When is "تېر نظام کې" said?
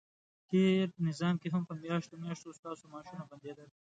0.49-1.47